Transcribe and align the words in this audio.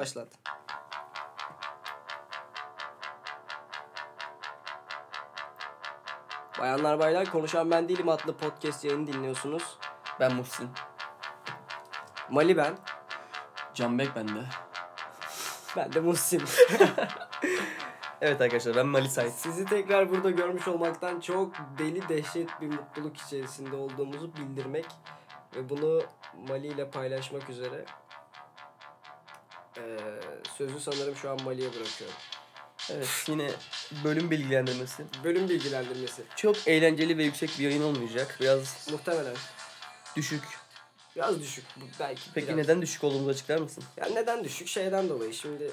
Başlat. 0.00 0.28
Bayanlar 6.60 6.98
baylar 6.98 7.30
konuşan 7.30 7.70
ben 7.70 7.88
değilim 7.88 8.08
adlı 8.08 8.36
podcast 8.36 8.84
yayını 8.84 9.06
dinliyorsunuz. 9.06 9.78
Ben 10.20 10.34
Muhsin. 10.34 10.70
Mali 12.30 12.56
ben. 12.56 12.78
Canbek 13.74 14.16
bende. 14.16 14.44
Ben 15.76 15.92
de 15.92 16.00
Muhsin. 16.00 16.42
Evet 18.22 18.40
arkadaşlar 18.40 18.76
ben 18.76 18.86
Mali 18.86 19.08
Sait. 19.08 19.32
Sizi 19.32 19.64
tekrar 19.64 20.10
burada 20.10 20.30
görmüş 20.30 20.68
olmaktan 20.68 21.20
çok 21.20 21.54
deli 21.78 22.08
dehşet 22.08 22.60
bir 22.60 22.66
mutluluk 22.66 23.16
içerisinde 23.16 23.76
olduğumuzu 23.76 24.36
bildirmek 24.36 24.86
ve 25.56 25.68
bunu 25.68 26.02
Mali 26.48 26.66
ile 26.66 26.90
paylaşmak 26.90 27.50
üzere 27.50 27.84
eee, 29.76 29.82
sözü 30.58 30.80
sanırım 30.80 31.16
şu 31.16 31.30
an 31.30 31.42
Mali'ye 31.44 31.68
bırakıyorum. 31.68 32.16
Evet 32.90 33.08
yine 33.28 33.50
bölüm 34.04 34.30
bilgilendirmesi. 34.30 35.04
Bölüm 35.24 35.48
bilgilendirmesi. 35.48 36.22
Çok 36.36 36.68
eğlenceli 36.68 37.18
ve 37.18 37.24
yüksek 37.24 37.50
bir 37.58 37.64
yayın 37.64 37.82
olmayacak. 37.82 38.36
Biraz 38.40 38.88
Muhtemelen. 38.92 39.36
düşük. 40.16 40.42
Biraz 41.16 41.40
düşük. 41.40 41.64
Bu 41.76 41.84
Belki 42.00 42.22
Peki 42.34 42.46
biraz. 42.46 42.56
neden 42.56 42.82
düşük 42.82 43.04
olduğumuzu 43.04 43.30
açıklar 43.30 43.58
mısın? 43.58 43.84
Ya 43.96 44.06
neden 44.06 44.44
düşük? 44.44 44.68
Şeyden 44.68 45.08
dolayı 45.08 45.34
şimdi 45.34 45.70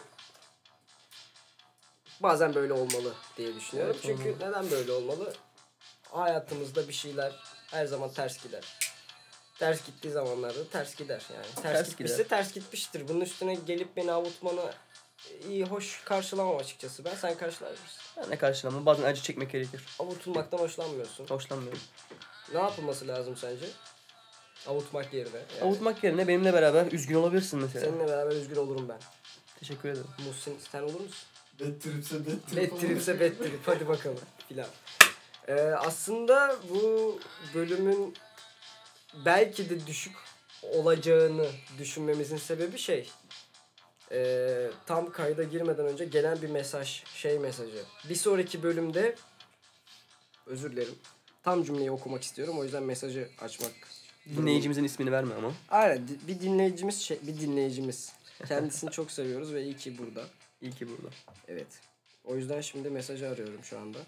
bazen 2.19 2.55
böyle 2.55 2.73
olmalı 2.73 3.13
diye 3.37 3.55
düşünüyorum. 3.55 3.95
Evet, 4.05 4.17
Çünkü 4.17 4.35
neden 4.45 4.71
böyle 4.71 4.91
olmalı? 4.91 5.33
Hayatımızda 6.11 6.87
bir 6.87 6.93
şeyler 6.93 7.33
her 7.71 7.85
zaman 7.85 8.13
ters 8.13 8.43
gider. 8.43 8.63
Ters 9.59 9.85
gittiği 9.85 10.11
zamanlarda 10.11 10.67
ters 10.69 10.95
gider 10.95 11.23
yani. 11.33 11.45
Ters, 11.55 11.63
Ters 11.63 11.89
gitmişse 11.89 12.23
gider. 12.23 12.29
ters 12.37 12.53
gitmiştir. 12.53 13.07
Bunun 13.07 13.21
üstüne 13.21 13.55
gelip 13.55 13.97
beni 13.97 14.11
avutmanı 14.11 14.71
iyi 15.49 15.65
hoş 15.65 16.01
karşılamam 16.03 16.57
açıkçası. 16.57 17.05
Ben 17.05 17.15
sen 17.15 17.37
karşılar 17.37 17.71
mısın? 17.71 18.01
Ben 18.17 18.29
ne 18.29 18.37
karşılama 18.37 18.85
bazen 18.85 19.03
acı 19.03 19.21
çekmek 19.21 19.51
gerekir. 19.51 19.81
Avutulmaktan 19.99 20.57
hoşlanmıyorsun. 20.57 21.27
Hoşlanmıyorum. 21.27 21.79
Ne 22.53 22.59
yapılması 22.59 23.07
lazım 23.07 23.37
sence? 23.37 23.65
Avutmak 24.67 25.13
yerine. 25.13 25.37
Yani. 25.37 25.63
Avutmak 25.63 26.03
yerine 26.03 26.27
benimle 26.27 26.53
beraber 26.53 26.91
üzgün 26.91 27.15
olabilirsin 27.15 27.59
mesela. 27.61 27.85
Seninle 27.85 28.07
beraber 28.07 28.35
üzgün 28.35 28.55
olurum 28.55 28.89
ben. 28.89 28.99
Teşekkür 29.59 29.89
ederim. 29.89 30.07
Muhsin 30.27 30.57
sen 30.71 30.81
olur 30.83 30.99
musun? 31.01 31.27
Bettiripse 31.59 32.19
bettirip. 32.25 32.55
Bettiripse 32.73 33.19
bettirip 33.19 33.59
hadi 33.65 33.87
bakalım 33.87 34.19
filan. 34.49 34.67
Ee, 35.47 35.53
aslında 35.61 36.55
bu 36.69 37.19
bölümün 37.53 38.13
belki 39.25 39.69
de 39.69 39.87
düşük 39.87 40.15
olacağını 40.61 41.47
düşünmemizin 41.79 42.37
sebebi 42.37 42.77
şey. 42.77 43.09
Ee, 44.11 44.67
tam 44.85 45.11
kayda 45.11 45.43
girmeden 45.43 45.85
önce 45.85 46.05
gelen 46.05 46.41
bir 46.41 46.49
mesaj, 46.49 47.03
şey 47.05 47.39
mesajı. 47.39 47.83
Bir 48.09 48.15
sonraki 48.15 48.63
bölümde 48.63 49.15
özür 50.45 50.71
dilerim. 50.71 50.95
Tam 51.43 51.63
cümleyi 51.63 51.91
okumak 51.91 52.23
istiyorum. 52.23 52.59
O 52.59 52.63
yüzden 52.63 52.83
mesajı 52.83 53.29
açmak. 53.41 53.71
Dinleyicimizin 54.35 54.83
ismini 54.83 55.11
verme 55.11 55.35
ama. 55.35 55.53
Aynen 55.69 56.07
bir 56.27 56.39
dinleyicimiz 56.39 57.01
şey, 57.01 57.19
bir 57.21 57.39
dinleyicimiz. 57.39 58.13
Kendisini 58.47 58.91
çok 58.91 59.11
seviyoruz 59.11 59.53
ve 59.53 59.63
iyi 59.63 59.77
ki 59.77 59.97
burada. 59.97 60.25
İyi 60.61 60.71
ki 60.71 60.87
burada. 60.89 61.15
Evet. 61.47 61.67
O 62.25 62.35
yüzden 62.35 62.61
şimdi 62.61 62.89
mesajı 62.89 63.29
arıyorum 63.29 63.63
şu 63.63 63.79
anda. 63.79 63.99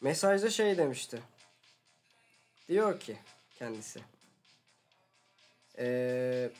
Mesajda 0.00 0.50
şey 0.50 0.78
demişti. 0.78 1.20
Diyor 2.68 3.00
ki 3.00 3.16
kendisi. 3.58 4.00
Ee, 5.78 6.50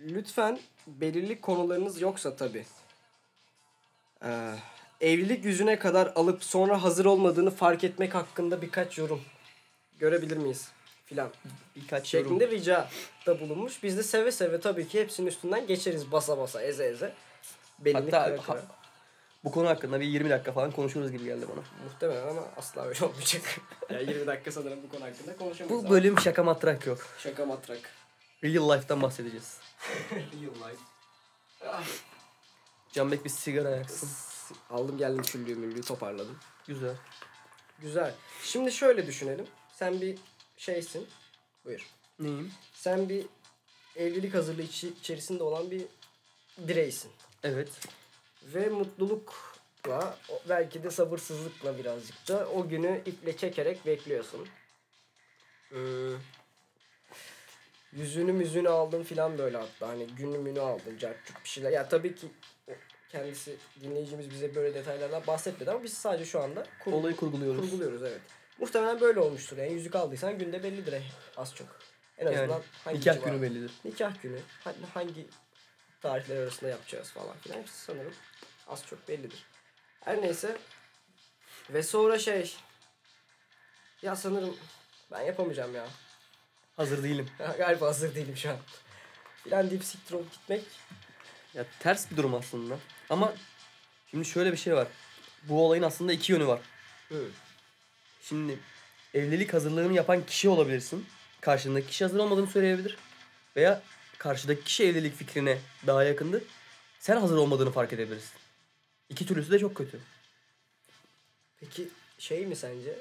lütfen 0.00 0.58
belirli 0.86 1.40
konularınız 1.40 2.00
yoksa 2.00 2.36
tabi. 2.36 2.64
evlilik 5.00 5.44
yüzüne 5.44 5.78
kadar 5.78 6.12
alıp 6.14 6.44
sonra 6.44 6.82
hazır 6.82 7.04
olmadığını 7.04 7.50
fark 7.50 7.84
etmek 7.84 8.14
hakkında 8.14 8.62
birkaç 8.62 8.98
yorum 8.98 9.22
görebilir 9.98 10.36
miyiz? 10.36 10.68
Filan 11.06 11.30
Birkaç 11.76 12.14
yorum. 12.14 12.26
şeklinde 12.26 12.48
rica 12.50 12.88
da 13.26 13.40
bulunmuş. 13.40 13.82
Biz 13.82 13.98
de 13.98 14.02
seve 14.02 14.32
seve 14.32 14.60
tabii 14.60 14.88
ki 14.88 15.00
hepsinin 15.00 15.26
üstünden 15.26 15.66
geçeriz 15.66 16.12
basa 16.12 16.38
basa 16.38 16.62
eze 16.62 16.84
eze. 16.86 17.12
Belini 17.78 18.10
Hatta 18.10 18.38
ha- 18.48 18.62
bu 19.44 19.50
konu 19.50 19.68
hakkında 19.68 20.00
bir 20.00 20.06
20 20.06 20.30
dakika 20.30 20.52
falan 20.52 20.70
konuşuruz 20.70 21.12
gibi 21.12 21.24
geldi 21.24 21.46
bana. 21.48 21.62
Muhtemelen 21.84 22.28
ama 22.28 22.48
asla 22.56 22.82
öyle 22.84 23.04
olmayacak. 23.04 23.42
yani 23.90 24.10
20 24.10 24.26
dakika 24.26 24.52
sanırım 24.52 24.82
bu 24.82 24.88
konu 24.88 25.04
hakkında 25.04 25.36
konuşamayız. 25.36 25.84
Bu 25.84 25.90
bölüm 25.90 26.20
şaka 26.20 26.42
matrak 26.44 26.86
yok. 26.86 27.06
Şaka 27.18 27.46
matrak. 27.46 27.78
Real 28.44 28.70
life'dan 28.76 29.02
bahsedeceğiz. 29.02 29.58
Real 30.12 30.70
life. 30.70 30.82
Canbek 32.92 33.24
bir 33.24 33.30
sigara 33.30 33.70
yaksın. 33.70 34.08
Aldım 34.70 34.98
geldim 34.98 35.22
küllüğü 35.22 35.54
müllüğü 35.54 35.82
toparladım. 35.82 36.38
Güzel. 36.66 36.96
Güzel. 37.78 38.14
Şimdi 38.42 38.72
şöyle 38.72 39.06
düşünelim. 39.06 39.46
Sen 39.72 40.00
bir 40.00 40.18
şeysin. 40.56 41.06
Buyur. 41.64 41.86
Neyim? 42.18 42.52
Sen 42.74 43.08
bir 43.08 43.26
evlilik 43.96 44.34
hazırlığı 44.34 44.62
içi- 44.62 44.88
içerisinde 45.00 45.42
olan 45.42 45.70
bir 45.70 45.82
bireysin. 46.58 47.10
Evet. 47.42 47.68
Ve 48.54 48.68
mutlulukla 48.68 50.16
belki 50.48 50.82
de 50.82 50.90
sabırsızlıkla 50.90 51.78
birazcık 51.78 52.28
da 52.28 52.48
o 52.48 52.68
günü 52.68 53.00
iple 53.06 53.36
çekerek 53.36 53.86
bekliyorsun. 53.86 54.48
Hmm. 55.68 56.16
Yüzünü 57.92 58.32
müzünü 58.32 58.68
aldın 58.68 59.02
filan 59.02 59.38
böyle 59.38 59.56
hatta 59.56 59.88
hani 59.88 60.06
günümünü 60.06 60.60
aldın 60.60 60.98
cartçuk 60.98 61.44
bir 61.44 61.48
şeyler. 61.48 61.70
Ya 61.70 61.88
tabii 61.88 62.14
ki 62.14 62.26
kendisi 63.08 63.56
dinleyicimiz 63.80 64.30
bize 64.30 64.54
böyle 64.54 64.74
detaylardan 64.74 65.26
bahsetmedi 65.26 65.70
ama 65.70 65.82
biz 65.84 65.92
sadece 65.92 66.24
şu 66.24 66.40
anda 66.42 66.66
kur- 66.84 66.92
Olayı 66.92 67.16
kurguluyoruz. 67.16 67.60
kurguluyoruz 67.60 68.02
evet. 68.02 68.20
Muhtemelen 68.58 69.00
böyle 69.00 69.20
olmuştur 69.20 69.56
yani 69.58 69.72
yüzük 69.72 69.94
aldıysan 69.96 70.38
günde 70.38 70.62
bellidir 70.62 70.92
eh, 70.92 71.02
az 71.36 71.54
çok. 71.54 71.66
En 72.18 72.26
azından 72.26 72.48
Yani 72.48 72.62
hangi 72.84 72.98
nikah 73.00 73.14
civar- 73.14 73.24
günü 73.30 73.42
bellidir. 73.42 73.72
nikah 73.84 74.22
günü 74.22 74.38
ha- 74.64 74.74
hangi 74.94 75.26
tarihler 76.02 76.36
arasında 76.36 76.70
yapacağız 76.70 77.10
falan 77.10 77.38
filan 77.38 77.58
hepsi 77.58 77.78
sanırım 77.78 78.14
az 78.68 78.86
çok 78.86 79.08
bellidir. 79.08 79.46
Her 80.00 80.22
neyse 80.22 80.56
ve 81.70 81.82
sonra 81.82 82.18
şey 82.18 82.56
ya 84.02 84.16
sanırım 84.16 84.56
ben 85.12 85.20
yapamayacağım 85.20 85.74
ya. 85.74 85.86
Hazır 86.76 87.02
değilim. 87.02 87.30
Galiba 87.58 87.86
hazır 87.86 88.14
değilim 88.14 88.36
şu 88.36 88.50
an. 88.50 88.56
Filan 89.44 89.70
deyip 89.70 89.84
siktir 89.84 90.14
olup 90.14 90.32
gitmek. 90.32 90.64
Ya 91.54 91.64
ters 91.78 92.10
bir 92.10 92.16
durum 92.16 92.34
aslında. 92.34 92.78
Ama 93.10 93.32
şimdi 94.10 94.24
şöyle 94.24 94.52
bir 94.52 94.56
şey 94.56 94.74
var. 94.74 94.88
Bu 95.42 95.66
olayın 95.66 95.82
aslında 95.82 96.12
iki 96.12 96.32
yönü 96.32 96.46
var. 96.46 96.60
Hı. 97.08 97.28
Şimdi 98.22 98.58
evlilik 99.14 99.54
hazırlığını 99.54 99.92
yapan 99.92 100.26
kişi 100.26 100.48
olabilirsin. 100.48 101.06
Karşındaki 101.40 101.86
kişi 101.86 102.04
hazır 102.04 102.18
olmadığını 102.18 102.46
söyleyebilir. 102.46 102.98
Veya 103.56 103.82
karşıdaki 104.22 104.64
kişi 104.64 104.84
evlilik 104.84 105.14
fikrine 105.14 105.58
daha 105.86 106.04
yakındır. 106.04 106.42
Sen 107.00 107.16
hazır 107.16 107.36
olmadığını 107.36 107.70
fark 107.70 107.92
edebilirsin. 107.92 108.32
İki 109.08 109.26
türlüsü 109.26 109.52
de 109.52 109.58
çok 109.58 109.76
kötü. 109.76 110.00
Peki 111.60 111.88
şey 112.18 112.46
mi 112.46 112.56
sence? 112.56 112.98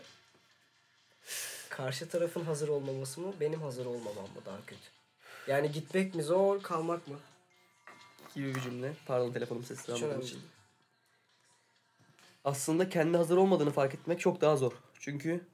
Karşı 1.70 2.10
tarafın 2.10 2.44
hazır 2.44 2.68
olmaması 2.68 3.22
mı 3.22 3.34
benim 3.40 3.62
hazır 3.62 3.86
olmamam 3.86 4.24
mı 4.24 4.42
daha 4.46 4.66
kötü? 4.66 4.82
Yani 5.48 5.72
gitmek 5.72 6.16
mi 6.16 6.24
zor 6.24 6.62
kalmak 6.62 7.08
mı? 7.08 7.16
Gibi 8.36 8.56
bir 8.56 8.62
cümle. 8.62 8.94
Pardon 9.06 9.32
telefonum 9.32 9.64
sessiz 9.64 9.96
Hiç 9.96 10.04
almadığım 10.04 10.22
için. 10.22 10.42
Aslında 12.44 12.90
kendi 12.90 13.18
hazır 13.18 13.38
olmadığını 13.38 13.72
fark 13.72 13.94
etmek 13.94 14.20
çok 14.20 14.42
daha 14.42 14.58
zor. 14.58 14.72
Çünkü 15.00 15.46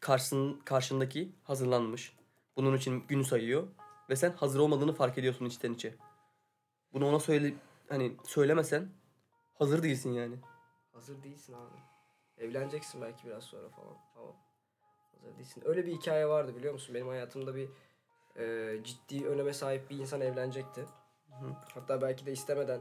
karşısın, 0.00 0.60
karşındaki 0.64 1.32
hazırlanmış. 1.44 2.12
Bunun 2.56 2.76
için 2.76 3.04
günü 3.08 3.24
sayıyor. 3.24 3.68
Ve 4.10 4.16
sen 4.16 4.32
hazır 4.32 4.60
olmadığını 4.60 4.94
fark 4.94 5.18
ediyorsun 5.18 5.44
içten 5.44 5.72
içe. 5.72 5.94
Bunu 6.92 7.08
ona 7.08 7.20
söyle 7.20 7.54
hani 7.88 8.16
söylemesen 8.24 8.88
hazır 9.54 9.82
değilsin 9.82 10.12
yani. 10.12 10.36
Hazır 10.92 11.22
değilsin 11.22 11.52
abi. 11.52 11.76
Evleneceksin 12.38 13.02
belki 13.02 13.26
biraz 13.26 13.44
sonra 13.44 13.68
falan 13.68 13.96
ama 14.16 14.32
hazır 15.12 15.38
değilsin. 15.38 15.62
Öyle 15.66 15.86
bir 15.86 15.92
hikaye 15.92 16.28
vardı 16.28 16.56
biliyor 16.56 16.72
musun? 16.72 16.94
Benim 16.94 17.08
hayatımda 17.08 17.54
bir 17.54 17.68
e, 18.36 18.76
ciddi 18.84 19.26
öneme 19.26 19.52
sahip 19.52 19.90
bir 19.90 19.98
insan 19.98 20.20
evlenecekti. 20.20 20.80
hı. 21.30 21.46
Hatta 21.74 22.02
belki 22.02 22.26
de 22.26 22.32
istemeden 22.32 22.80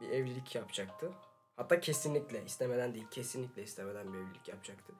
bir 0.00 0.10
evlilik 0.10 0.54
yapacaktı. 0.54 1.12
Hatta 1.56 1.80
kesinlikle 1.80 2.44
istemeden 2.44 2.94
değil, 2.94 3.06
kesinlikle 3.10 3.62
istemeden 3.62 4.12
bir 4.12 4.18
evlilik 4.18 4.48
yapacaktı. 4.48 4.92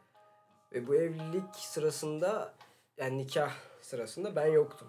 Ve 0.73 0.87
bu 0.87 0.95
evlilik 0.95 1.55
sırasında 1.55 2.55
yani 2.97 3.19
nikah 3.19 3.53
sırasında 3.81 4.37
ben 4.37 4.47
yoktum. 4.47 4.89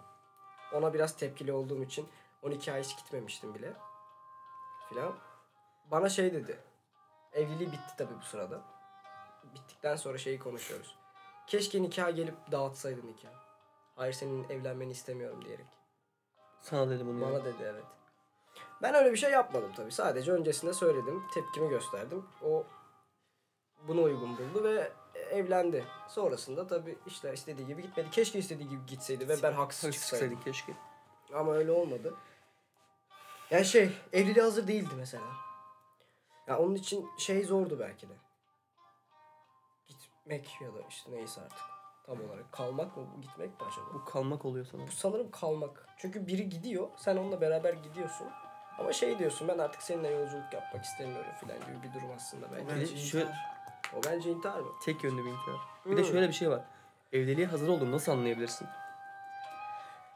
Ona 0.75 0.93
biraz 0.93 1.17
tepkili 1.17 1.53
olduğum 1.53 1.83
için 1.83 2.07
o 2.43 2.49
nikaha 2.49 2.77
hiç 2.77 2.97
gitmemiştim 2.97 3.55
bile. 3.55 3.73
Filan. 4.89 5.13
Bana 5.91 6.09
şey 6.09 6.33
dedi. 6.33 6.59
Evliliği 7.33 7.71
bitti 7.71 7.93
tabii 7.97 8.19
bu 8.21 8.25
sırada. 8.25 8.61
Bittikten 9.55 9.95
sonra 9.95 10.17
şeyi 10.17 10.39
konuşuyoruz. 10.39 10.95
Keşke 11.47 11.81
nikaha 11.81 12.09
gelip 12.09 12.35
dağıtsaydın 12.51 13.07
nikah. 13.07 13.29
Hayır 13.95 14.13
senin 14.13 14.49
evlenmeni 14.49 14.91
istemiyorum 14.91 15.45
diyerek. 15.45 15.65
Sana 16.61 16.89
dedim 16.89 17.07
bunu. 17.07 17.21
yani. 17.21 17.33
Bana 17.33 17.45
dedi 17.45 17.63
evet. 17.63 17.83
Ben 18.81 18.93
öyle 18.93 19.11
bir 19.11 19.17
şey 19.17 19.31
yapmadım 19.31 19.73
tabii. 19.75 19.91
Sadece 19.91 20.31
öncesinde 20.31 20.73
söyledim. 20.73 21.23
Tepkimi 21.33 21.69
gösterdim. 21.69 22.25
O 22.43 22.63
bunu 23.87 24.03
uygun 24.03 24.37
buldu 24.37 24.63
ve 24.63 24.91
evlendi. 25.35 25.85
Sonrasında 26.07 26.67
tabii 26.67 26.97
işte 27.07 27.33
istediği 27.33 27.67
gibi 27.67 27.81
gitmedi. 27.81 28.09
Keşke 28.11 28.39
istediği 28.39 28.69
gibi 28.69 28.85
gitseydi 28.85 29.29
ve 29.29 29.43
ben 29.43 29.53
haksız 29.53 29.91
çıksaydım. 29.91 30.39
Keşke. 30.41 30.73
Ama 31.33 31.53
öyle 31.53 31.71
olmadı. 31.71 32.13
Ya 33.51 33.63
şey, 33.63 33.91
evliliğe 34.13 34.45
hazır 34.45 34.67
değildi 34.67 34.93
mesela. 34.97 35.23
Ya 36.47 36.59
onun 36.59 36.75
için 36.75 37.09
şey 37.17 37.43
zordu 37.43 37.79
belki 37.79 38.09
de. 38.09 38.13
Gitmek 39.87 40.57
ya 40.61 40.73
da 40.73 40.79
işte 40.89 41.11
neyse 41.11 41.41
artık. 41.41 41.65
Tam 42.05 42.21
olarak 42.21 42.51
kalmak 42.51 42.97
mı 42.97 43.07
bu 43.17 43.21
gitmek 43.21 43.49
mi 43.49 43.67
acaba? 43.71 43.85
Bu 43.93 44.05
kalmak 44.05 44.45
oluyor 44.45 44.65
sana. 44.65 44.87
Bu 44.87 44.91
sanırım 44.91 45.31
kalmak. 45.31 45.87
Çünkü 45.97 46.27
biri 46.27 46.49
gidiyor, 46.49 46.87
sen 46.97 47.17
onunla 47.17 47.41
beraber 47.41 47.73
gidiyorsun. 47.73 48.27
Ama 48.79 48.93
şey 48.93 49.19
diyorsun, 49.19 49.47
ben 49.47 49.57
artık 49.57 49.81
seninle 49.81 50.07
yolculuk 50.07 50.53
yapmak 50.53 50.85
istemiyorum 50.85 51.31
filan 51.39 51.59
gibi 51.59 51.83
bir 51.83 51.93
durum 51.93 52.11
aslında 52.15 52.51
bence. 52.51 52.75
Bence 52.75 52.93
intihar. 52.93 53.55
O 53.93 54.01
bence 54.05 54.31
intihar 54.31 54.59
mı? 54.59 54.71
Tek 54.83 55.03
yönlü 55.03 55.25
bir 55.25 55.29
intihar. 55.29 55.59
Bir 55.85 55.97
de 55.97 56.01
Hmm. 56.01 56.07
şöyle 56.09 56.27
bir 56.27 56.33
şey 56.33 56.49
var. 56.49 56.61
Evliliğe 57.13 57.47
hazır 57.47 57.67
olduğunu 57.67 57.91
nasıl 57.91 58.11
anlayabilirsin? 58.11 58.67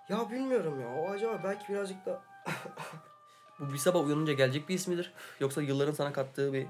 Ya 0.09 0.29
bilmiyorum 0.29 0.81
ya. 0.81 1.01
O 1.01 1.11
acaba 1.11 1.39
belki 1.43 1.73
birazcık 1.73 2.05
da 2.05 2.21
Bu 3.59 3.73
bir 3.73 3.77
sabah 3.77 4.05
uyanınca 4.05 4.33
gelecek 4.33 4.69
bir 4.69 4.73
his 4.73 4.87
midir? 4.87 5.13
Yoksa 5.39 5.61
yılların 5.61 5.93
sana 5.93 6.13
kattığı 6.13 6.53
bir 6.53 6.67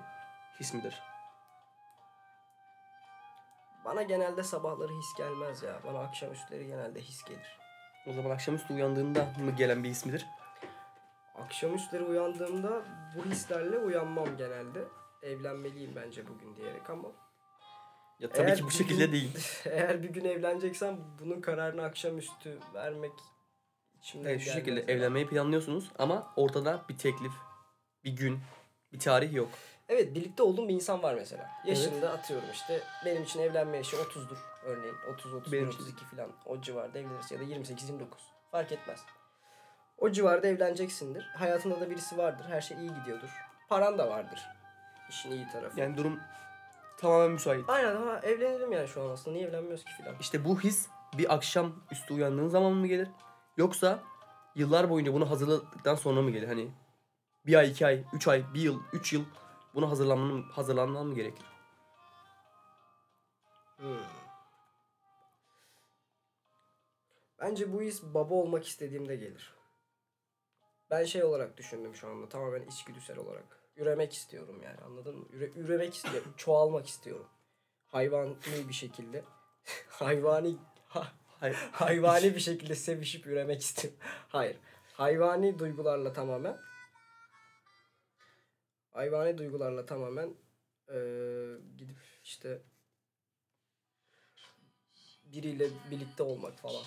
his 0.60 0.74
midir? 0.74 1.02
bana 3.86 4.02
genelde 4.04 4.44
sabahları 4.44 4.94
his 4.94 5.14
gelmez 5.18 5.64
ya. 5.64 5.80
Bana 5.86 6.00
akşamüstleri 6.00 6.68
genelde 6.68 7.02
his 7.02 7.24
gelir. 7.24 7.58
O 8.08 8.14
zaman 8.14 8.30
akşamüstü 8.30 8.74
uyandığında 8.74 9.26
mı 9.46 9.52
gelen 9.52 9.84
bir 9.84 9.90
his 9.90 10.06
midir? 10.06 10.26
Akşamüstleri 11.36 12.04
uyandığımda 12.04 12.82
bu 13.16 13.26
hislerle 13.26 13.78
uyanmam 13.78 14.38
genelde. 14.38 14.84
Evlenmeliyim 15.24 15.96
bence 15.96 16.28
bugün 16.28 16.56
diyerek 16.56 16.90
ama 16.90 17.08
Ya 18.20 18.30
tabii 18.30 18.48
Eğer 18.50 18.58
ki 18.58 18.64
bu 18.64 18.72
şekilde 18.72 19.06
gün- 19.06 19.12
değil. 19.14 19.38
eğer 19.66 20.04
bir 20.04 20.10
gün 20.10 20.26
evleneceksem 20.26 20.98
bunun 21.20 21.42
kararını 21.42 21.84
akşamüstü 21.84 22.60
vermek 22.74 23.12
içimden 24.02 24.30
Evet, 24.30 24.42
şu 24.42 24.52
şekilde 24.52 24.70
gelmez 24.80 24.90
ya. 24.90 24.96
evlenmeyi 24.96 25.28
planlıyorsunuz 25.28 25.92
ama 26.00 26.34
ortada 26.36 26.86
bir 26.90 26.98
teklif, 26.98 27.32
bir 28.04 28.12
gün, 28.12 28.40
bir 28.94 29.00
tarih 29.00 29.34
yok. 29.34 29.50
Evet 29.90 30.16
birlikte 30.16 30.44
olduğum 30.44 30.68
bir 30.68 30.74
insan 30.74 31.04
var 31.04 31.14
mesela. 31.14 31.50
Yaşında 31.66 32.12
atıyorum 32.12 32.50
işte 32.54 32.82
benim 33.06 33.24
için 33.24 33.40
evlenme 33.40 33.78
yaşı 33.78 33.96
30'dur 33.96 34.38
örneğin. 34.66 34.96
30 35.14 35.34
31 35.34 35.58
Benim 35.58 35.70
için. 35.70 35.80
32 35.84 36.06
falan 36.06 36.32
o 36.46 36.62
civarda 36.62 37.00
evlenirsin 37.00 37.36
ya 37.36 37.42
da 37.42 37.46
28 37.46 37.90
29 37.90 38.22
fark 38.52 38.72
etmez. 38.72 39.00
O 39.98 40.10
civarda 40.12 40.48
evleneceksindir. 40.48 41.24
Hayatında 41.24 41.82
da 41.82 41.90
birisi 41.90 42.18
vardır. 42.18 42.46
Her 42.50 42.62
şey 42.62 42.78
iyi 42.78 42.92
gidiyordur. 43.00 43.30
Paran 43.70 43.98
da 43.98 44.10
vardır. 44.10 44.40
İşin 45.10 45.32
iyi 45.32 45.48
tarafı. 45.48 45.80
Yani 45.80 45.98
durum 45.98 46.20
tamamen 46.98 47.32
müsait. 47.32 47.70
Aynen 47.70 47.96
ama 47.96 48.20
evlenelim 48.20 48.72
yani 48.72 48.88
şu 48.88 49.04
an 49.04 49.10
aslında. 49.10 49.36
Niye 49.38 49.48
evlenmiyoruz 49.48 49.86
ki 49.86 49.92
filan. 49.98 50.16
İşte 50.20 50.46
bu 50.46 50.60
his 50.60 50.90
bir 51.18 51.34
akşam 51.34 51.76
üstü 51.92 52.14
uyandığın 52.14 52.48
zaman 52.48 52.74
mı 52.74 52.88
gelir? 52.88 53.08
Yoksa 53.58 54.04
yıllar 54.56 54.90
boyunca 54.90 55.14
bunu 55.14 55.30
hazırladıktan 55.30 55.96
sonra 55.96 56.22
mı 56.22 56.32
gelir? 56.32 56.48
Hani 56.48 56.72
bir 57.46 57.56
ay, 57.56 57.72
iki 57.72 57.86
ay, 57.86 58.04
üç 58.14 58.28
ay, 58.28 58.44
bir 58.54 58.62
yıl, 58.62 58.80
üç 58.94 59.14
yıl 59.14 59.26
buna 59.76 59.90
hazırlanman, 59.90 60.42
hazırlanman 60.42 61.08
mı 61.08 61.16
gerekir? 61.16 61.46
Hmm. 63.78 64.04
Bence 67.40 67.74
bu 67.74 67.82
his 67.82 68.04
baba 68.04 68.34
olmak 68.34 68.68
istediğimde 68.68 69.16
gelir. 69.16 69.54
Ben 70.90 71.06
şey 71.06 71.24
olarak 71.24 71.58
düşündüm 71.58 71.96
şu 71.96 72.10
anda 72.10 72.30
tamamen 72.30 72.62
içgüdüsel 72.62 73.18
olarak. 73.18 73.59
Üremek 73.80 74.14
istiyorum 74.14 74.62
yani 74.64 74.78
anladın 74.82 75.16
mı? 75.16 75.26
Üre, 75.34 75.50
üremek 75.56 75.96
istiyorum. 75.96 76.34
çoğalmak 76.38 76.88
istiyorum. 76.88 77.28
Hayvani 77.88 78.36
bir 78.68 78.74
şekilde. 78.74 79.24
hayvani 79.90 80.56
ha- 80.88 81.12
Hayır. 81.40 81.56
hayvani 81.72 82.36
bir 82.36 82.40
şekilde 82.40 82.76
sevişip 82.76 83.28
üremek 83.28 83.62
istiyorum. 83.62 84.00
Hayır. 84.30 84.58
Hayvani 84.94 85.60
duygularla 85.60 86.14
tamamen 86.14 86.58
hayvani 88.92 89.38
duygularla 89.38 89.86
tamamen 89.86 90.34
eee, 90.90 91.56
gidip 91.78 91.98
işte 92.24 92.62
biriyle 95.24 95.68
birlikte 95.92 96.24
olmak 96.24 96.58
falan. 96.60 96.84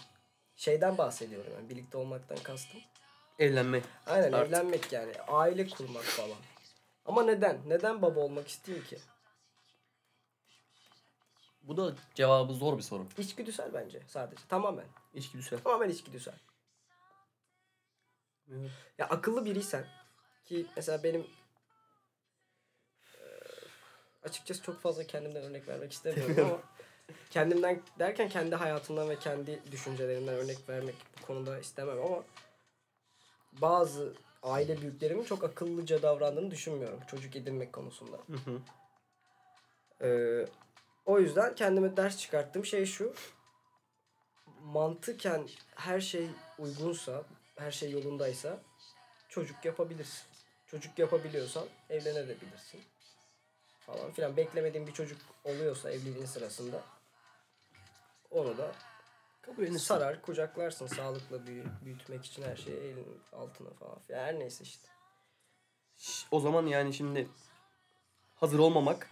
Şeyden 0.56 0.98
bahsediyorum 0.98 1.52
yani 1.54 1.68
birlikte 1.68 1.96
olmaktan 1.98 2.38
kastım. 2.38 2.80
Evlenme. 3.38 3.82
Aynen 4.06 4.32
Artık. 4.32 4.48
evlenmek 4.48 4.92
yani 4.92 5.12
aile 5.28 5.68
kurmak 5.68 6.02
falan. 6.04 6.36
Ama 7.04 7.22
neden? 7.22 7.60
Neden 7.66 8.02
baba 8.02 8.20
olmak 8.20 8.48
isteyeyim 8.48 8.86
ki? 8.86 8.98
Bu 11.62 11.76
da 11.76 11.94
cevabı 12.14 12.54
zor 12.54 12.78
bir 12.78 12.82
soru. 12.82 13.06
İçgüdüsel 13.18 13.74
bence 13.74 14.02
sadece. 14.06 14.42
Tamamen. 14.48 14.86
İçgüdüsel. 15.14 15.58
Tamamen 15.62 15.88
içgüdüsel. 15.88 16.38
Evet. 18.50 18.70
Ya 18.98 19.06
akıllı 19.06 19.44
biriysen 19.44 19.86
ki 20.44 20.66
mesela 20.76 21.02
benim 21.02 21.26
açıkçası 24.24 24.62
çok 24.62 24.80
fazla 24.80 25.06
kendimden 25.06 25.42
örnek 25.42 25.68
vermek 25.68 25.92
istemiyorum 25.92 26.36
ama 26.40 26.58
kendimden 27.30 27.82
derken 27.98 28.28
kendi 28.28 28.56
hayatımdan 28.56 29.08
ve 29.08 29.18
kendi 29.18 29.60
düşüncelerimden 29.72 30.34
örnek 30.34 30.68
vermek 30.68 30.94
bu 31.22 31.26
konuda 31.26 31.58
istemem 31.58 31.98
ama 31.98 32.24
bazı 33.52 34.14
aile 34.42 34.80
büyüklerimin 34.80 35.24
çok 35.24 35.44
akıllıca 35.44 36.02
davrandığını 36.02 36.50
düşünmüyorum 36.50 37.00
çocuk 37.06 37.36
edinmek 37.36 37.72
konusunda. 37.72 38.16
Hı 38.16 38.36
hı. 38.50 38.60
Ee, 40.06 40.46
o 41.06 41.20
yüzden 41.20 41.54
kendime 41.54 41.96
ders 41.96 42.18
çıkarttığım 42.18 42.64
şey 42.64 42.86
şu. 42.86 43.14
Mantıken 44.62 45.48
her 45.74 46.00
şey 46.00 46.26
uygunsa, 46.58 47.22
her 47.58 47.70
şey 47.70 47.90
yolundaysa 47.90 48.58
çocuk 49.28 49.64
yapabilirsin. 49.64 50.26
Çocuk 50.66 50.98
yapabiliyorsan 50.98 51.64
evlenebilirsin. 51.90 52.80
Falan 53.80 54.12
filan. 54.12 54.36
Beklemediğin 54.36 54.86
bir 54.86 54.92
çocuk 54.92 55.20
oluyorsa 55.44 55.90
evliliğin 55.90 56.26
sırasında 56.26 56.82
onu 58.30 58.58
da 58.58 58.72
Kabul 59.42 59.62
edilirsin. 59.62 59.86
sarar, 59.86 60.22
kucaklarsın 60.22 60.86
sağlıkla 60.86 61.46
büyü, 61.46 61.64
büyütmek 61.84 62.24
için 62.24 62.42
her 62.42 62.56
şeyi 62.56 62.76
elin 62.76 63.20
altına 63.32 63.70
falan. 63.70 63.98
Her 64.08 64.38
neyse 64.38 64.64
işte. 64.64 64.88
O 66.30 66.40
zaman 66.40 66.66
yani 66.66 66.94
şimdi 66.94 67.28
hazır 68.34 68.58
olmamak, 68.58 69.10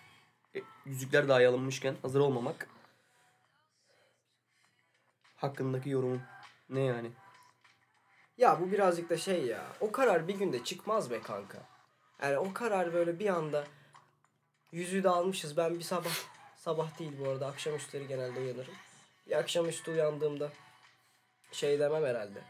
e, 0.57 0.59
yüzükler 0.85 1.29
dahi 1.29 1.49
alınmışken 1.49 1.97
hazır 2.03 2.21
olmamak 2.21 2.69
hakkındaki 5.37 5.91
yorumun 5.91 6.23
ne 6.69 6.81
yani? 6.81 7.11
Ya 8.39 8.61
bu 8.61 8.73
birazcık 8.73 9.11
da 9.11 9.17
şey 9.17 9.47
ya. 9.47 9.67
O 9.81 9.93
karar 9.93 10.29
bir 10.29 10.35
günde 10.35 10.65
çıkmaz 10.65 11.11
be 11.11 11.21
kanka. 11.21 11.59
Yani 12.23 12.39
o 12.39 12.53
karar 12.53 12.93
böyle 12.93 13.19
bir 13.19 13.29
anda 13.29 13.65
yüzüğü 14.73 15.03
de 15.03 15.09
almışız. 15.09 15.57
Ben 15.57 15.75
bir 15.75 15.85
sabah 15.85 16.15
sabah 16.57 16.99
değil 16.99 17.13
bu 17.21 17.29
arada 17.29 17.47
akşamüstleri 17.47 18.07
genelde 18.07 18.41
uyanırım. 18.41 18.75
Bir 19.31 19.35
akşamüstü 19.35 19.91
uyandığımda 19.91 20.53
şey 21.53 21.79
demem 21.81 22.05
herhalde. 22.05 22.43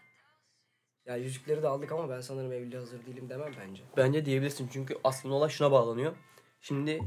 Ya 1.06 1.16
yüzükleri 1.16 1.62
de 1.62 1.68
aldık 1.68 1.92
ama 1.92 2.08
ben 2.08 2.20
sanırım 2.20 2.52
evliliğe 2.52 2.80
hazır 2.80 3.06
değilim 3.06 3.28
demem 3.28 3.52
bence. 3.60 3.82
Bence 3.96 4.24
diyebilirsin 4.24 4.68
çünkü 4.72 4.98
aslında 5.04 5.34
olay 5.34 5.50
şuna 5.50 5.72
bağlanıyor. 5.72 6.16
Şimdi 6.60 7.00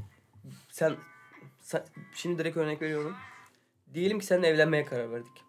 sen, 0.70 0.96
sen 1.60 1.86
şimdi 2.16 2.38
direkt 2.38 2.58
örnek 2.58 2.82
veriyorum. 2.82 3.16
Diyelim 3.94 4.20
ki 4.20 4.26
seninle 4.26 4.48
evlenmeye 4.48 4.86
karar 4.86 5.12
verdik. 5.12 5.44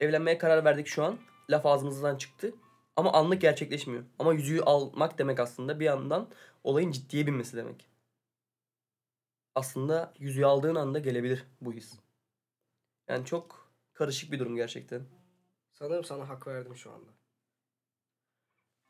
Evlenmeye 0.00 0.38
karar 0.38 0.64
verdik 0.64 0.86
şu 0.86 1.04
an. 1.04 1.18
Laf 1.50 1.66
ağzımızdan 1.66 2.16
çıktı. 2.16 2.54
Ama 2.96 3.12
anlık 3.12 3.40
gerçekleşmiyor. 3.40 4.04
Ama 4.18 4.34
yüzüğü 4.34 4.60
almak 4.60 5.18
demek 5.18 5.40
aslında 5.40 5.80
bir 5.80 5.84
yandan 5.84 6.28
olayın 6.64 6.90
ciddiye 6.90 7.26
binmesi 7.26 7.56
demek. 7.56 7.88
Aslında 9.54 10.14
yüzüğü 10.18 10.44
aldığın 10.44 10.74
anda 10.74 10.98
gelebilir 10.98 11.44
bu 11.60 11.72
his. 11.72 11.98
Yani 13.08 13.24
çok 13.24 13.70
karışık 13.94 14.32
bir 14.32 14.38
durum 14.38 14.56
gerçekten. 14.56 15.06
Sanırım 15.72 16.04
sana 16.04 16.28
hak 16.28 16.46
verdim 16.46 16.76
şu 16.76 16.92
anda. 16.92 17.10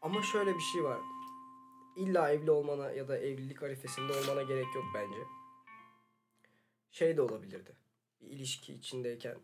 Ama 0.00 0.22
şöyle 0.22 0.54
bir 0.54 0.60
şey 0.60 0.84
var. 0.84 1.00
İlla 1.96 2.32
evli 2.32 2.50
olmana 2.50 2.90
ya 2.90 3.08
da 3.08 3.18
evlilik 3.18 3.62
arifesinde 3.62 4.12
olmana 4.12 4.42
gerek 4.42 4.74
yok 4.74 4.84
bence. 4.94 5.18
Şey 6.90 7.16
de 7.16 7.22
olabilirdi. 7.22 7.76
Bir 8.20 8.26
ilişki 8.26 8.74
içindeyken 8.74 9.38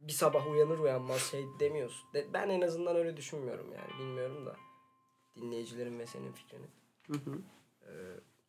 bir 0.00 0.12
sabah 0.12 0.46
uyanır 0.46 0.78
uyanmaz 0.78 1.22
şey 1.22 1.44
demiyorsun. 1.60 2.12
De, 2.14 2.32
ben 2.32 2.48
en 2.48 2.60
azından 2.60 2.96
öyle 2.96 3.16
düşünmüyorum 3.16 3.72
yani. 3.72 3.98
Bilmiyorum 3.98 4.46
da. 4.46 4.56
Dinleyicilerin 5.36 5.98
ve 5.98 6.06
senin 6.06 6.32
fikrini. 6.32 6.66
Hı 7.06 7.12
hı. 7.12 7.42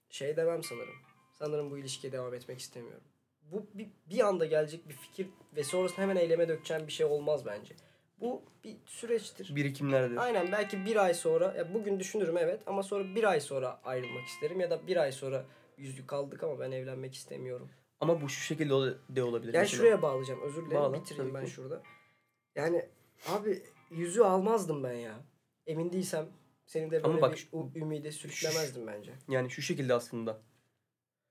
Şey 0.10 0.38
demem 0.38 0.64
sanırım. 0.64 0.96
Sanırım 1.34 1.72
bu 1.72 1.78
ilişkiye 1.78 2.14
devam 2.14 2.34
etmek 2.34 2.60
istemiyorum. 2.60 3.08
Bu 3.52 3.68
bir, 3.74 3.88
bir 4.10 4.20
anda 4.20 4.46
gelecek 4.46 4.90
bir 4.90 4.94
fikir 4.94 5.28
ve 5.56 5.64
sonrasında 5.64 6.02
hemen 6.02 6.16
eyleme 6.16 6.48
dökeceğim 6.48 6.88
bir 6.88 6.92
şey 6.92 7.06
olmaz 7.06 7.46
bence. 7.46 7.76
Bu 8.22 8.44
bir 8.64 8.78
süreçtir. 8.86 9.56
Birikimlerdir. 9.56 10.18
Aynen 10.18 10.52
belki 10.52 10.86
bir 10.86 10.96
ay 10.96 11.14
sonra 11.14 11.54
ya 11.58 11.74
bugün 11.74 12.00
düşünürüm 12.00 12.38
evet 12.38 12.62
ama 12.66 12.84
sonra 12.84 13.16
bir 13.16 13.24
ay 13.24 13.42
sonra 13.42 13.80
ayrılmak 13.84 14.26
isterim 14.26 14.60
ya 14.60 14.70
da 14.70 14.88
bir 14.88 14.98
ay 14.98 15.12
sonra 15.12 15.46
yüzük 15.78 16.08
kaldık 16.08 16.44
ama 16.44 16.60
ben 16.60 16.72
evlenmek 16.72 17.14
istemiyorum. 17.14 17.70
Ama 18.00 18.22
bu 18.22 18.30
şu 18.30 18.42
şekilde 18.42 18.98
de 19.10 19.24
olabilir. 19.24 19.54
Yani 19.54 19.64
mesela. 19.64 19.78
şuraya 19.78 20.02
bağlayacağım 20.02 20.42
özür 20.42 20.66
dilerim 20.66 20.82
Bağla, 20.82 20.94
bitireyim 20.94 21.34
ben 21.34 21.46
ki. 21.46 21.52
şurada. 21.52 21.82
Yani 22.56 22.86
abi 23.28 23.64
yüzüğü 23.92 24.24
almazdım 24.24 24.84
ben 24.84 24.94
ya. 24.94 25.20
Emin 25.68 25.92
değilsem 25.92 26.30
seni 26.66 26.92
de 26.92 27.02
Ama 27.04 27.14
böyle 27.14 27.22
bak 27.22 27.38
bir 27.54 27.82
ümide 27.82 28.12
sürüklemezdim 28.12 28.88
bence. 28.88 29.14
Yani 29.28 29.50
şu 29.50 29.62
şekilde 29.62 29.94
aslında. 29.94 30.42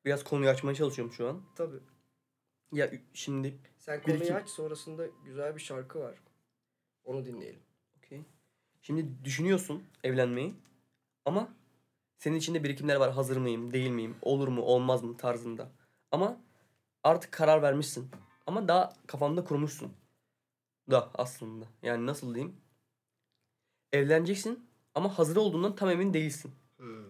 Biraz 0.04 0.25
konuyu 0.25 0.50
açmaya 0.50 0.75
çalışıyorum 0.75 1.14
şu 1.14 1.28
an. 1.28 1.42
Tabii. 1.56 1.80
Ya 2.72 2.90
şimdi 3.14 3.58
Sen 3.78 4.02
konuyu 4.02 4.22
iki- 4.22 4.34
aç 4.34 4.48
sonrasında 4.48 5.06
güzel 5.25 5.56
bir 5.56 5.60
şarkı 5.60 5.98
var. 6.00 6.14
Onu 7.04 7.25
dinleyelim. 7.25 7.60
Okey. 7.98 8.25
Şimdi 8.82 9.25
düşünüyorsun 9.25 9.82
evlenmeyi 10.04 10.54
ama 11.25 11.48
senin 12.18 12.37
içinde 12.37 12.64
birikimler 12.64 12.96
var. 12.96 13.12
Hazır 13.12 13.37
mıyım, 13.37 13.72
değil 13.72 13.90
miyim, 13.90 14.16
olur 14.22 14.48
mu, 14.48 14.62
olmaz 14.62 15.02
mı 15.02 15.16
tarzında. 15.16 15.70
Ama 16.12 16.40
artık 17.04 17.32
karar 17.32 17.62
vermişsin. 17.62 18.10
Ama 18.46 18.68
daha 18.68 18.92
kafanda 19.06 19.44
kurmuşsun. 19.44 19.92
Da 20.90 21.10
aslında. 21.14 21.64
Yani 21.82 22.06
nasıl 22.06 22.34
diyeyim? 22.34 22.56
Evleneceksin 23.92 24.66
ama 24.94 25.18
hazır 25.18 25.37
olduğundan 25.37 25.76
tam 25.76 25.90
emin 25.90 26.14
değilsin. 26.14 26.52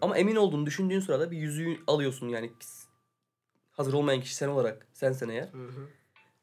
Ama 0.01 0.17
emin 0.17 0.35
olduğunu 0.35 0.65
düşündüğün 0.65 0.99
sırada 0.99 1.31
bir 1.31 1.37
yüzüğü 1.37 1.79
alıyorsun 1.87 2.27
yani. 2.29 2.51
Hazır 3.79 3.93
olmayan 3.93 4.21
kişi 4.21 4.35
sen 4.35 4.47
olarak, 4.47 4.87
sensen 4.93 5.29
eğer. 5.29 5.47
Hı 5.47 5.67
hı. 5.67 5.87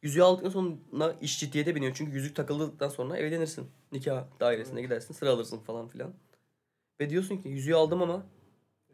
Yüzüğü 0.03 0.23
aldıktan 0.23 0.51
sonra 0.51 1.17
iş 1.21 1.41
ciddiyete 1.41 1.75
biniyor. 1.75 1.95
Çünkü 1.95 2.13
yüzük 2.13 2.37
takıldıktan 2.37 2.89
sonra 2.89 3.17
evlenirsin. 3.17 3.71
Nikah 3.93 4.27
dairesine 4.41 4.83
gidersin, 4.83 5.15
sıra 5.15 5.31
alırsın 5.31 5.59
falan 5.59 5.89
filan. 5.89 6.15
Ve 7.01 7.11
diyorsun 7.11 7.37
ki 7.37 7.49
yüzüğü 7.49 7.75
aldım 7.75 8.03
ama 8.03 8.27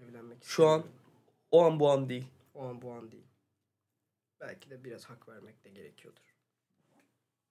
Evlenmek 0.01 0.45
Şu 0.45 0.67
an- 0.67 0.85
o 1.51 1.65
an 1.65 1.81
bu 1.81 1.91
an 1.91 2.09
değil. 2.09 2.27
O 2.55 2.65
an 2.65 2.83
bu 2.83 2.93
an 2.93 3.13
değil. 3.13 3.27
Belki 4.41 4.71
de 4.71 4.85
biraz 4.85 5.05
hak 5.05 5.29
vermek 5.29 5.65
de 5.65 5.71
gerekiyordur. 5.71 6.35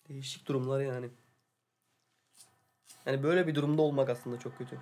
Değişik 0.09 0.47
durumlar 0.47 0.81
yani. 0.81 1.09
Yani 3.05 3.23
böyle 3.23 3.47
bir 3.47 3.55
durumda 3.55 3.81
olmak 3.81 4.09
aslında 4.09 4.39
çok 4.39 4.57
kötü. 4.57 4.79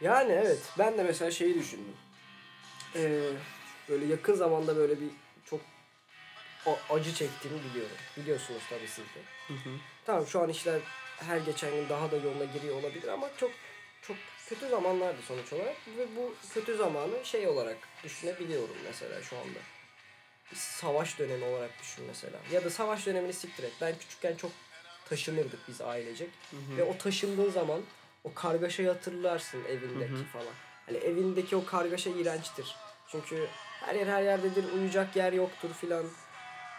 Yani 0.00 0.32
evet 0.32 0.58
ben 0.78 0.98
de 0.98 1.02
mesela 1.02 1.30
şeyi 1.30 1.54
düşündüm. 1.54 1.96
Ee, 2.96 3.20
böyle 3.88 4.06
yakın 4.06 4.34
zamanda 4.34 4.76
böyle 4.76 5.00
bir 5.00 5.08
çok 5.44 5.60
acı 6.90 7.14
çektiğimi 7.14 7.60
biliyorum. 7.70 7.96
Biliyorsunuz 8.16 8.62
tabii 8.70 8.88
siz 8.88 9.04
de. 9.04 9.20
Tamam 10.06 10.26
şu 10.26 10.40
an 10.40 10.48
işler 10.48 10.80
her 11.16 11.36
geçen 11.36 11.70
gün 11.70 11.88
daha 11.88 12.10
da 12.10 12.16
yoluna 12.16 12.44
giriyor 12.44 12.76
olabilir 12.76 13.08
ama 13.08 13.28
çok 13.36 13.50
çok 14.02 14.16
kötü 14.48 14.68
zamanlardı 14.68 15.22
sonuç 15.22 15.52
olarak 15.52 15.76
ve 15.98 16.16
bu 16.16 16.34
kötü 16.54 16.76
zamanı 16.76 17.24
şey 17.24 17.46
olarak 17.48 17.76
düşünebiliyorum 18.04 18.76
mesela 18.84 19.22
şu 19.22 19.36
anda. 19.36 19.58
Savaş 20.54 21.18
dönemi 21.18 21.44
olarak 21.44 21.70
düşün 21.82 22.04
mesela. 22.04 22.38
Ya 22.52 22.64
da 22.64 22.70
savaş 22.70 23.06
dönemini 23.06 23.32
siktir 23.32 23.64
et. 23.64 23.72
Ben 23.80 23.98
küçükken 23.98 24.36
çok 24.36 24.50
taşınırdık 25.08 25.68
biz 25.68 25.80
ailecek. 25.80 26.30
Ve 26.76 26.84
o 26.84 26.98
taşındığın 26.98 27.50
zaman 27.50 27.80
o 28.24 28.34
kargaşayı 28.34 28.88
hatırlarsın 28.88 29.64
evindeki 29.64 30.24
falan. 30.32 30.52
Hani 30.86 30.98
evindeki 30.98 31.56
o 31.56 31.64
kargaşa 31.64 32.10
iğrençtir. 32.10 32.76
Çünkü 33.10 33.48
her 33.80 33.94
yer 33.94 34.06
her 34.06 34.22
yerdedir, 34.22 34.72
uyuyacak 34.72 35.16
yer 35.16 35.32
yoktur 35.32 35.68
filan. 35.80 36.04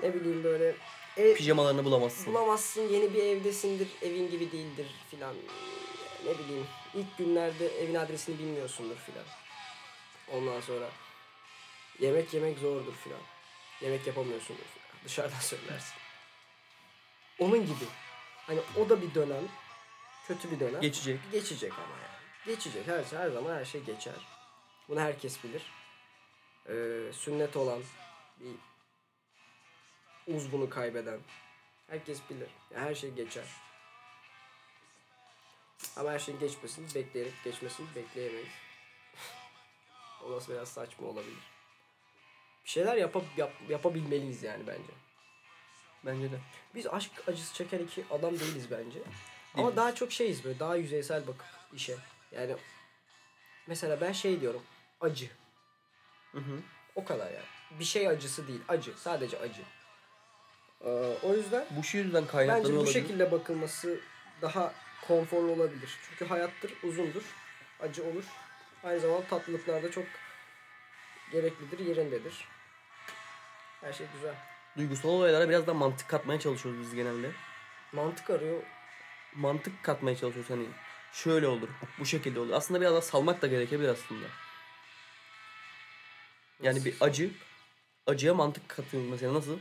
Ne 0.01 0.13
bileyim 0.13 0.43
böyle. 0.43 0.75
E, 1.17 1.33
Pijamalarını 1.33 1.86
bulamazsın. 1.86 2.25
bulamazsın, 2.25 2.89
yeni 2.89 3.13
bir 3.13 3.24
evdesindir, 3.24 3.88
evin 4.01 4.31
gibi 4.31 4.51
değildir 4.51 4.88
filan. 5.12 5.36
Ne 6.25 6.38
bileyim, 6.39 6.67
ilk 6.93 7.17
günlerde 7.17 7.83
evin 7.83 7.95
adresini 7.95 8.39
bilmiyorsundur 8.39 8.95
filan. 8.95 9.25
Ondan 10.33 10.62
sonra 10.62 10.89
yemek 12.00 12.33
yemek 12.33 12.57
zordur 12.59 12.93
filan. 12.93 13.19
Yemek 13.81 14.07
yapamıyorsundur 14.07 14.62
filan. 14.63 15.05
Dışarıdan 15.05 15.39
söylersin. 15.39 15.93
Onun 17.39 17.59
gibi. 17.62 17.86
Hani 18.50 18.62
o 18.77 18.89
da 18.89 19.01
bir 19.01 19.13
dönem. 19.13 19.44
Kötü 20.27 20.51
bir 20.51 20.60
dönem. 20.60 20.82
Geçecek. 20.82 21.20
Geçecek 21.32 21.74
ama 21.74 21.82
yani. 21.82 22.56
Geçecek. 22.56 22.88
Her, 22.88 23.03
her 23.03 23.29
zaman 23.29 23.56
her 23.56 23.65
şey 23.65 23.82
geçer. 23.84 24.13
Bunu 24.89 25.00
herkes 25.00 25.44
bilir. 25.44 25.63
Ee, 26.70 27.13
sünnet 27.13 27.58
olan 27.58 27.82
bir 28.39 28.56
uzvunu 30.36 30.70
kaybeden 30.70 31.20
herkes 31.88 32.20
bilir. 32.29 32.50
Yani 32.74 32.86
her 32.86 32.96
şey 32.96 33.12
geçer. 33.12 33.46
Ama 35.96 36.12
her 36.12 36.20
şeyin 36.20 36.39
geçmesini 36.39 36.96
bekleyerek 36.96 37.34
geçmesini 37.44 37.88
bekleyemeyiz. 37.96 38.50
o 40.25 40.32
nasıl 40.32 40.53
biraz 40.53 40.70
saçma 40.70 41.08
olabilir. 41.08 41.44
Bir 42.65 42.70
şeyler 42.70 42.96
yapa, 42.96 43.22
yap, 43.38 43.51
yapabilmeliyiz 43.70 44.44
yani 44.44 44.68
bence. 44.68 45.09
Bence 46.06 46.32
de. 46.32 46.39
Biz 46.75 46.88
aşk 46.88 47.12
acısı 47.27 47.53
çeken 47.53 47.79
iki 47.79 48.06
adam 48.12 48.39
değiliz 48.39 48.72
bence. 48.72 49.00
Ama 49.53 49.63
Değiliz. 49.63 49.77
daha 49.77 49.96
çok 49.96 50.12
şeyiz 50.12 50.44
böyle 50.44 50.60
daha 50.60 50.75
yüzeysel 50.75 51.27
bakıp 51.27 51.48
işe. 51.74 51.96
Yani 52.32 52.56
mesela 53.68 54.01
ben 54.01 54.12
şey 54.12 54.41
diyorum 54.41 54.63
acı. 55.01 55.29
Hı 56.32 56.38
hı. 56.38 56.60
O 56.96 57.06
kadar 57.06 57.32
yani. 57.32 57.46
Bir 57.79 57.84
şey 57.86 58.08
acısı 58.08 58.48
değil 58.48 58.62
acı. 58.68 58.94
Sadece 58.98 59.39
acı. 59.39 59.62
Ee, 60.86 60.89
o 61.24 61.34
yüzden 61.34 61.65
Bu 61.72 61.84
şu 61.84 61.98
yüzden 61.98 62.22
bence 62.22 62.32
kaynaklanıyor 62.32 62.74
bu 62.74 62.75
olabilir. 62.77 62.94
şekilde 62.94 63.32
bakılması 63.32 64.00
daha 64.41 64.74
konforlu 65.08 65.51
olabilir. 65.51 65.98
Çünkü 66.10 66.25
hayattır 66.25 66.74
uzundur. 66.84 67.24
Acı 67.79 68.03
olur. 68.03 68.24
Aynı 68.84 69.00
zamanda 69.00 69.27
tatlılıklar 69.27 69.84
da 69.84 69.91
çok 69.91 70.06
gereklidir, 71.32 71.79
yerindedir. 71.79 72.48
Her 73.82 73.94
şey 73.94 74.08
güzel. 74.13 74.36
Duygusal 74.78 75.10
olaylara 75.10 75.50
biraz 75.50 75.68
da 75.68 75.74
mantık 75.74 76.08
katmaya 76.10 76.40
çalışıyoruz 76.40 76.82
biz 76.82 76.96
genelde. 76.96 77.32
Mantık 77.94 78.30
arıyor. 78.30 78.64
Mantık 79.36 79.84
katmaya 79.84 80.16
çalışıyoruz 80.18 80.50
hani 80.52 80.66
şöyle 81.14 81.48
olur, 81.48 81.70
bu 82.00 82.06
şekilde 82.06 82.40
olur. 82.40 82.54
Aslında 82.54 82.82
biraz 82.82 82.94
da 82.94 83.02
salmak 83.02 83.42
da 83.42 83.48
gerekebilir 83.48 83.90
aslında. 83.90 84.26
Yani 86.64 86.86
bir 86.86 86.96
acı, 87.02 87.32
acıya 88.08 88.34
mantık 88.34 88.70
katıyoruz 88.70 89.10
mesela 89.10 89.34
nasıl? 89.34 89.58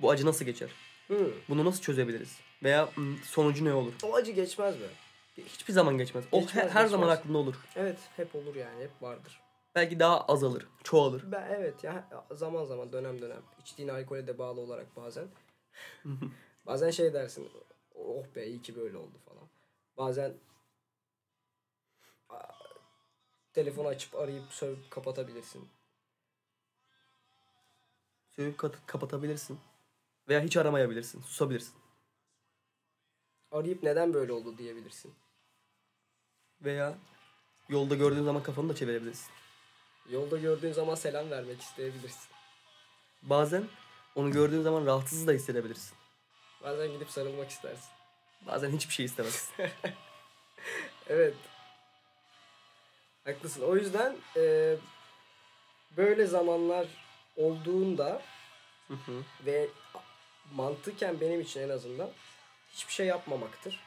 Bu 0.00 0.10
acı 0.10 0.26
nasıl 0.26 0.44
geçer? 0.44 0.70
Hı. 1.08 1.30
Bunu 1.48 1.64
nasıl 1.64 1.80
çözebiliriz? 1.82 2.36
Veya 2.62 2.88
sonucu 3.24 3.64
ne 3.64 3.72
olur? 3.74 3.92
O 4.02 4.14
acı 4.16 4.32
geçmez 4.32 4.76
mi? 4.76 4.86
Hiçbir 5.46 5.72
zaman 5.72 5.98
geçmez. 5.98 6.24
O 6.32 6.40
Geçmez, 6.40 6.64
he- 6.64 6.70
her 6.70 6.86
zaman 6.86 7.06
geçmez. 7.08 7.18
aklında 7.18 7.38
olur. 7.38 7.54
Evet 7.76 7.98
hep 8.16 8.34
olur 8.34 8.54
yani 8.54 8.82
hep 8.82 8.90
vardır. 9.02 9.40
Belki 9.74 10.00
daha 10.00 10.20
azalır, 10.20 10.66
çoğalır. 10.84 11.32
Ben 11.32 11.50
evet 11.50 11.84
ya 11.84 12.08
zaman 12.30 12.64
zaman 12.64 12.92
dönem 12.92 13.22
dönem 13.22 13.42
içtiğin 13.60 13.88
alkole 13.88 14.26
de 14.26 14.38
bağlı 14.38 14.60
olarak 14.60 14.96
bazen. 14.96 15.28
bazen 16.66 16.90
şey 16.90 17.12
dersin 17.14 17.50
oh 17.94 18.24
be 18.34 18.46
iyi 18.46 18.62
ki 18.62 18.76
böyle 18.76 18.96
oldu 18.96 19.18
falan. 19.28 19.48
Bazen 19.96 20.34
telefonu 23.52 23.88
açıp 23.88 24.14
arayıp 24.14 24.52
sövüp 24.52 24.90
kapatabilirsin. 24.90 25.68
Sövüp 28.30 28.58
kat- 28.58 28.86
kapatabilirsin. 28.86 29.58
Veya 30.28 30.40
hiç 30.40 30.56
aramayabilirsin, 30.56 31.22
susabilirsin. 31.22 31.74
Arayıp 33.50 33.82
neden 33.82 34.14
böyle 34.14 34.32
oldu 34.32 34.58
diyebilirsin. 34.58 35.14
Veya 36.60 36.98
Yolda 37.68 37.94
gördüğün 37.94 38.24
zaman 38.24 38.42
kafanı 38.42 38.68
da 38.68 38.74
çevirebilirsin. 38.74 39.30
Yolda 40.08 40.38
gördüğün 40.38 40.72
zaman 40.72 40.94
selam 40.94 41.30
vermek 41.30 41.60
isteyebilirsin. 41.60 42.30
Bazen 43.22 43.64
onu 44.14 44.30
gördüğün 44.30 44.62
zaman 44.62 44.86
rahatsız 44.86 45.26
da 45.26 45.32
hissedebilirsin. 45.32 45.96
Bazen 46.64 46.92
gidip 46.92 47.10
sarılmak 47.10 47.50
istersin. 47.50 47.88
Bazen 48.46 48.70
hiçbir 48.70 48.94
şey 48.94 49.04
istemezsin. 49.04 49.54
Evet. 51.08 51.34
Haklısın. 53.24 53.62
O 53.62 53.76
yüzden 53.76 54.16
e, 54.36 54.76
böyle 55.96 56.26
zamanlar 56.26 56.86
olduğunda 57.36 58.22
Hı 58.88 58.94
hı. 58.94 59.22
ve 59.46 59.68
mantıken 60.54 61.20
benim 61.20 61.40
için 61.40 61.60
en 61.60 61.68
azından 61.68 62.10
hiçbir 62.72 62.92
şey 62.92 63.06
yapmamaktır. 63.06 63.80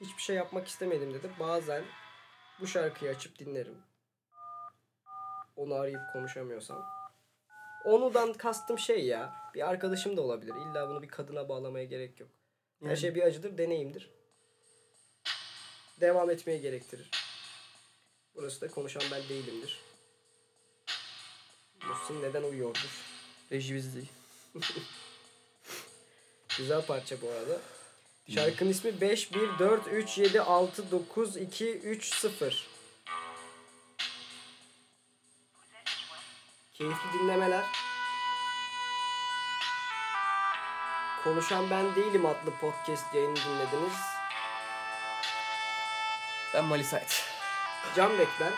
Hiçbir 0.00 0.22
şey 0.22 0.36
yapmak 0.36 0.68
istemediğimde 0.68 1.22
de 1.22 1.28
bazen 1.40 1.84
bu 2.60 2.66
şarkıyı 2.66 3.10
açıp 3.10 3.38
dinlerim. 3.38 3.82
Onu 5.60 5.74
arayıp 5.74 6.00
konuşamıyorsam. 6.12 6.86
Onudan 7.84 8.32
kastım 8.32 8.78
şey 8.78 9.04
ya. 9.04 9.34
Bir 9.54 9.68
arkadaşım 9.68 10.16
da 10.16 10.20
olabilir. 10.20 10.54
İlla 10.54 10.88
bunu 10.88 11.02
bir 11.02 11.08
kadına 11.08 11.48
bağlamaya 11.48 11.84
gerek 11.84 12.20
yok. 12.20 12.28
Her 12.82 12.86
Yani. 12.86 12.96
şey 12.96 13.14
bir 13.14 13.22
acıdır, 13.22 13.58
deneyimdir. 13.58 14.10
Devam 16.00 16.30
etmeye 16.30 16.58
gerektirir. 16.58 17.10
Burası 18.34 18.60
da 18.60 18.68
konuşan 18.68 19.02
ben 19.12 19.22
değilimdir. 19.28 19.80
Muhsin 21.88 22.22
neden 22.22 22.42
uyuyordur? 22.42 23.04
Reji 23.52 23.74
bizi 23.74 24.04
Güzel 26.58 26.86
parça 26.86 27.22
bu 27.22 27.28
arada. 27.28 27.60
Şarkının 28.28 28.70
ismi 28.70 29.00
5 29.00 29.34
1 29.34 29.58
4 29.58 29.88
3 29.88 30.18
7 30.18 30.40
6 30.40 30.90
9 30.90 31.36
2 31.36 31.78
3 31.78 32.14
0. 32.14 32.79
Keyifli 36.80 37.18
dinlemeler. 37.18 37.64
Konuşan 41.24 41.70
Ben 41.70 41.94
Değilim 41.94 42.26
adlı 42.26 42.50
podcast 42.60 43.14
yayını 43.14 43.36
dinlediniz. 43.36 44.00
Ben 46.54 46.64
Malisayt. 46.64 47.24
Can 47.96 48.18
Bekler. 48.18 48.52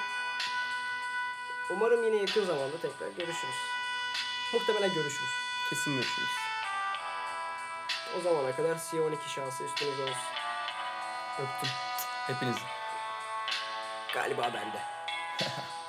Umarım 1.71 2.05
yine 2.05 2.17
yakın 2.17 2.45
zamanda 2.45 2.81
tekrar 2.81 3.09
görüşürüz. 3.09 3.57
Muhtemelen 4.53 4.95
görüşürüz. 4.95 5.31
Kesin 5.71 5.95
görüşürüz. 5.95 6.31
O 8.19 8.21
zamana 8.21 8.57
kadar 8.57 8.77
C12 8.77 9.29
şansı 9.29 9.65
üstünüze 9.65 10.03
olsun. 10.03 10.33
Öptüm. 11.35 11.71
Hepinizi. 12.27 12.61
Galiba 14.15 14.51
bende. 14.55 14.83